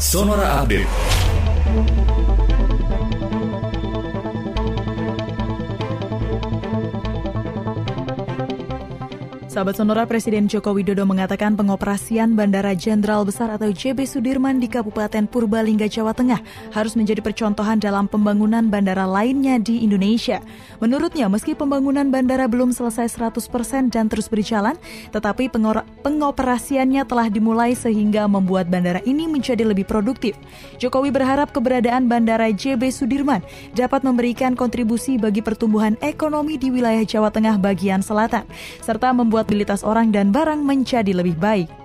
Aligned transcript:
Sonora 0.00 0.62
Update. 0.64 2.09
Sahabat 9.50 9.82
Sonora 9.82 10.06
Presiden 10.06 10.46
Joko 10.46 10.70
Widodo 10.70 11.02
mengatakan 11.02 11.58
pengoperasian 11.58 12.38
Bandara 12.38 12.70
Jenderal 12.70 13.26
Besar 13.26 13.50
atau 13.50 13.66
JB 13.66 14.06
Sudirman 14.06 14.62
di 14.62 14.70
Kabupaten 14.70 15.26
Purbalingga, 15.26 15.90
Jawa 15.90 16.14
Tengah 16.14 16.38
harus 16.70 16.94
menjadi 16.94 17.18
percontohan 17.18 17.82
dalam 17.82 18.06
pembangunan 18.06 18.70
bandara 18.70 19.10
lainnya 19.10 19.58
di 19.58 19.82
Indonesia. 19.82 20.38
Menurutnya, 20.78 21.26
meski 21.26 21.58
pembangunan 21.58 22.14
bandara 22.14 22.46
belum 22.46 22.70
selesai 22.70 23.10
100% 23.10 23.90
dan 23.90 24.06
terus 24.06 24.30
berjalan, 24.30 24.78
tetapi 25.10 25.50
pengoperasiannya 26.06 27.02
telah 27.02 27.26
dimulai 27.26 27.74
sehingga 27.74 28.30
membuat 28.30 28.70
bandara 28.70 29.02
ini 29.02 29.26
menjadi 29.26 29.66
lebih 29.66 29.82
produktif. 29.82 30.38
Jokowi 30.78 31.10
berharap 31.10 31.50
keberadaan 31.50 32.06
Bandara 32.06 32.54
JB 32.54 32.94
Sudirman 32.94 33.42
dapat 33.74 34.06
memberikan 34.06 34.54
kontribusi 34.54 35.18
bagi 35.18 35.42
pertumbuhan 35.42 35.98
ekonomi 36.06 36.54
di 36.54 36.70
wilayah 36.70 37.02
Jawa 37.02 37.34
Tengah 37.34 37.58
bagian 37.58 37.98
selatan, 37.98 38.46
serta 38.78 39.10
membuat 39.10 39.39
mobilitas 39.40 39.80
orang 39.80 40.12
dan 40.12 40.28
barang 40.28 40.60
menjadi 40.60 41.16
lebih 41.16 41.40
baik. 41.40 41.79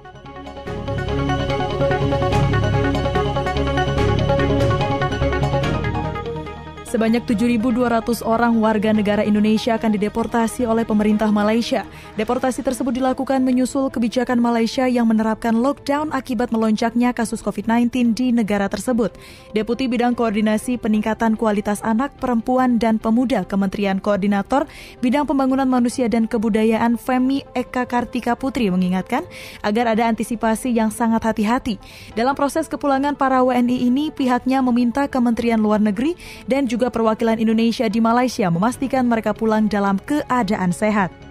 Sebanyak 6.95 7.27
7.200 7.27 8.23
orang 8.23 8.55
warga 8.63 8.95
negara 8.95 9.19
Indonesia 9.19 9.75
akan 9.75 9.99
dideportasi 9.99 10.63
oleh 10.63 10.87
pemerintah 10.87 11.27
Malaysia. 11.27 11.83
Deportasi 12.15 12.63
tersebut 12.63 12.95
dilakukan 12.95 13.43
menyusul 13.43 13.91
kebijakan 13.91 14.39
Malaysia 14.39 14.87
yang 14.87 15.03
menerapkan 15.11 15.59
lockdown 15.59 16.15
akibat 16.15 16.55
melonjaknya 16.55 17.11
kasus 17.11 17.43
COVID-19 17.43 18.15
di 18.15 18.31
negara 18.31 18.71
tersebut. 18.71 19.11
Deputi 19.51 19.91
Bidang 19.91 20.15
Koordinasi 20.15 20.79
Peningkatan 20.79 21.35
Kualitas 21.35 21.83
Anak, 21.83 22.15
Perempuan, 22.15 22.79
dan 22.79 22.95
Pemuda 22.95 23.43
Kementerian 23.43 23.99
Koordinator 23.99 24.63
Bidang 25.03 25.27
Pembangunan 25.27 25.67
Manusia 25.67 26.07
dan 26.07 26.31
Kebudayaan 26.31 26.95
Femi 26.95 27.43
Eka 27.59 27.91
Kartika 27.91 28.39
Putri 28.39 28.71
mengingatkan 28.71 29.27
agar 29.67 29.91
ada 29.91 30.07
antisipasi 30.07 30.71
yang 30.71 30.95
sangat 30.95 31.27
hati-hati. 31.27 31.75
Dalam 32.15 32.39
proses 32.39 32.71
kepulangan 32.71 33.19
para 33.19 33.43
WNI 33.43 33.83
ini, 33.83 34.15
pihaknya 34.15 34.63
meminta 34.63 35.11
Kementerian 35.11 35.59
Luar 35.59 35.83
Negeri 35.83 36.15
dan 36.47 36.71
juga 36.71 36.84
juga 36.85 37.01
perwakilan 37.01 37.41
Indonesia 37.41 37.89
di 37.89 37.97
Malaysia 37.97 38.45
memastikan 38.53 39.09
mereka 39.09 39.33
pulang 39.33 39.65
dalam 39.65 39.97
keadaan 40.05 40.69
sehat. 40.69 41.24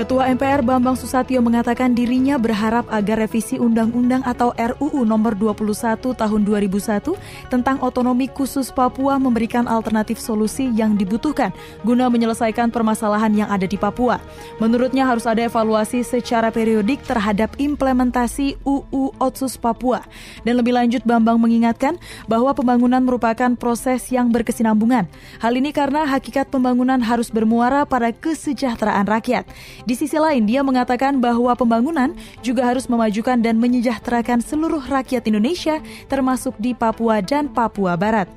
Ketua 0.00 0.32
MPR 0.32 0.64
Bambang 0.64 0.96
Susatyo 0.96 1.44
mengatakan 1.44 1.92
dirinya 1.92 2.40
berharap 2.40 2.88
agar 2.88 3.20
revisi 3.20 3.60
Undang-Undang 3.60 4.24
atau 4.24 4.48
RUU 4.56 5.04
nomor 5.04 5.36
21 5.36 6.16
tahun 6.16 6.40
2001 6.40 7.52
tentang 7.52 7.76
otonomi 7.84 8.24
khusus 8.32 8.72
Papua 8.72 9.20
memberikan 9.20 9.68
alternatif 9.68 10.16
solusi 10.16 10.72
yang 10.72 10.96
dibutuhkan 10.96 11.52
guna 11.84 12.08
menyelesaikan 12.08 12.72
permasalahan 12.72 13.44
yang 13.44 13.52
ada 13.52 13.68
di 13.68 13.76
Papua. 13.76 14.24
Menurutnya 14.56 15.04
harus 15.04 15.28
ada 15.28 15.44
evaluasi 15.44 16.00
secara 16.00 16.48
periodik 16.48 17.04
terhadap 17.04 17.52
implementasi 17.60 18.56
UU 18.64 19.12
Otsus 19.20 19.60
Papua. 19.60 20.00
Dan 20.48 20.64
lebih 20.64 20.80
lanjut 20.80 21.04
Bambang 21.04 21.36
mengingatkan 21.36 22.00
bahwa 22.24 22.56
pembangunan 22.56 23.04
merupakan 23.04 23.52
proses 23.52 24.08
yang 24.08 24.32
berkesinambungan. 24.32 25.04
Hal 25.44 25.52
ini 25.60 25.76
karena 25.76 26.08
hakikat 26.08 26.48
pembangunan 26.48 27.04
harus 27.04 27.28
bermuara 27.28 27.84
pada 27.84 28.16
kesejahteraan 28.16 29.04
rakyat. 29.04 29.44
Di 29.90 29.98
sisi 29.98 30.14
lain, 30.14 30.46
dia 30.46 30.62
mengatakan 30.62 31.18
bahwa 31.18 31.50
pembangunan 31.58 32.14
juga 32.46 32.62
harus 32.62 32.86
memajukan 32.86 33.34
dan 33.42 33.58
menyejahterakan 33.58 34.38
seluruh 34.38 34.86
rakyat 34.86 35.26
Indonesia, 35.26 35.82
termasuk 36.06 36.54
di 36.62 36.78
Papua 36.78 37.18
dan 37.18 37.50
Papua 37.50 37.98
Barat. 37.98 38.30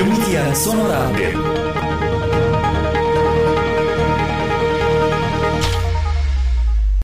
Demikian 0.00 0.48
Sonora 0.56 1.12
Update. 1.12 1.59